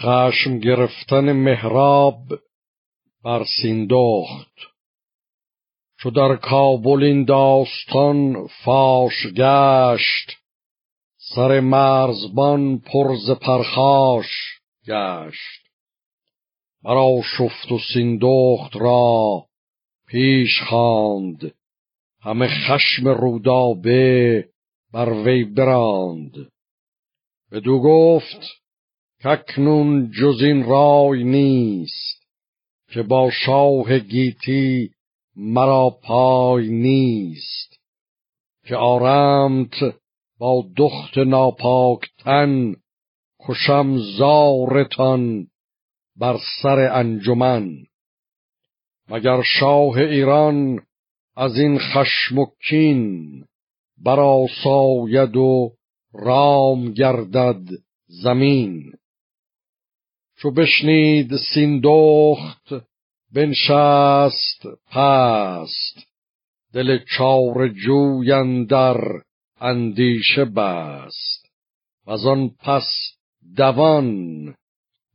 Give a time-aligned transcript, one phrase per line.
[0.00, 2.22] خشم گرفتن مهراب
[3.24, 4.56] بر سیندخت.
[5.98, 10.38] چو در کابل این داستان فاش گشت
[11.34, 14.26] سر مرزبان پرز پرخاش
[14.86, 15.62] گشت.
[16.82, 19.46] مرا شفت و سیندخت را
[20.06, 21.54] پیش خواند
[22.20, 24.48] همه خشم رودابه
[24.92, 26.48] بر وی براند.
[27.52, 28.61] بدو گفت
[29.24, 32.22] ککنون جز این رای نیست
[32.90, 34.90] که با شاه گیتی
[35.36, 37.80] مرا پای نیست
[38.66, 39.74] که آرمت
[40.38, 42.74] با دخت ناپاکتن
[43.48, 45.46] کشم زارتان
[46.16, 47.76] بر سر انجمن.
[49.08, 50.80] مگر شاه ایران
[51.36, 53.44] از این خشم و کین
[53.98, 55.72] براساید و
[56.12, 57.62] رام گردد
[58.06, 58.92] زمین؟
[60.42, 62.68] چو بشنید سیندخت
[63.32, 66.06] بنشست پست.
[66.72, 69.00] دل چار جویندر
[69.60, 71.46] اندیشه بست.
[72.06, 72.86] و آن پس
[73.56, 74.54] دوان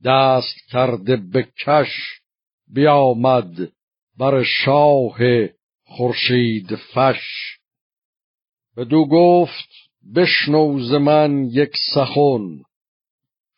[0.06, 2.22] دست کرده به کش
[2.68, 3.72] بیامد
[4.18, 5.18] بر شاه
[5.86, 7.58] خورشید فش.
[8.78, 9.70] بدو گفت
[10.16, 12.64] بشنو من یک سخن.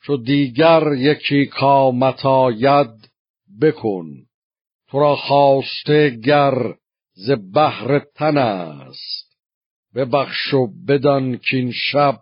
[0.03, 3.09] چو دیگر یکی کامت آید
[3.61, 4.05] بکن.
[4.89, 6.75] تو را خواسته گر
[7.13, 9.37] ز بهر تن است.
[9.95, 12.21] ببخش و بدان کین شب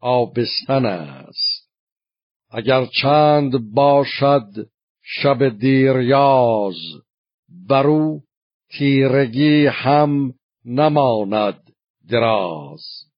[0.00, 1.70] آبستن است.
[2.50, 4.68] اگر چند باشد
[5.02, 6.76] شب دیریاز
[7.68, 8.20] برو
[8.70, 11.72] تیرگی هم نماند
[12.08, 13.11] دراز.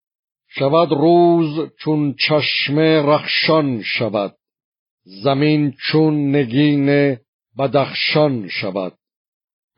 [0.59, 4.37] شود روز چون چشم رخشان شود.
[5.05, 7.17] زمین چون نگین
[7.59, 8.95] بدخشان شود.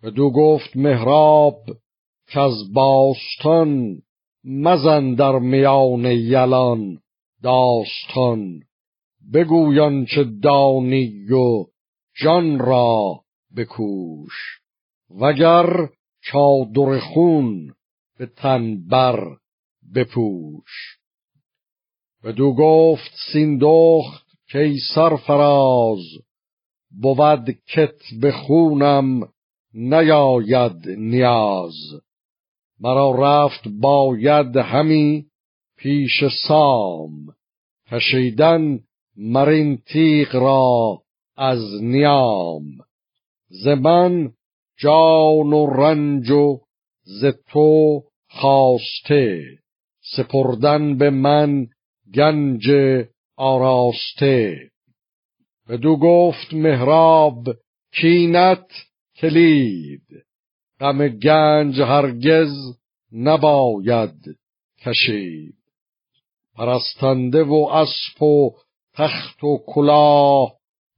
[0.03, 1.63] بدو گفت مهراب
[2.29, 4.03] که از باستان
[4.45, 6.99] مزن در میان یلان
[7.43, 8.61] داستان.
[9.35, 11.65] بگویان چه دانی و
[12.23, 13.21] جان را
[13.57, 14.61] بکوش.
[15.21, 15.89] وگر
[16.23, 17.75] چادر خون
[18.19, 19.37] به تن بر
[19.95, 20.99] بپوش.
[22.25, 26.03] بدو گفت سیندخت که سرفراز
[26.91, 29.29] بود کت به خونم
[29.75, 31.75] نیاید نیاز.
[32.81, 35.27] مرا رفت باید همی
[35.77, 37.27] پیش سام.
[37.91, 38.81] کشیدن
[39.17, 41.03] مرین تیغ را
[41.37, 42.63] از نیام.
[43.49, 44.33] ز من
[44.79, 46.61] جان و رنج و
[47.03, 49.43] ز تو خواسته.
[50.13, 51.67] سپردن به من
[52.15, 52.71] گنج
[53.37, 54.71] آراسته.
[55.69, 57.45] بدو گفت مهراب
[57.93, 58.67] کینت
[59.17, 60.07] کلید.
[60.81, 62.53] غم گنج هرگز
[63.13, 64.39] نباید
[64.85, 65.55] کشید.
[66.55, 68.51] پرستنده و اسب و
[68.95, 70.53] تخت و کلاه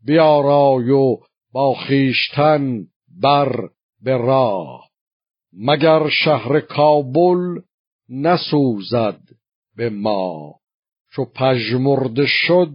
[0.04, 1.16] بیارای و
[1.52, 2.86] با خیشتن
[3.22, 3.68] بر
[4.02, 4.88] به راه.
[5.52, 7.60] مگر شهر کابل
[8.08, 9.20] نسوزد
[9.76, 10.54] به ما
[11.12, 12.74] چو پژمرده شد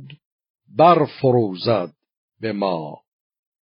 [0.78, 1.94] برفروزد
[2.42, 3.03] به ما.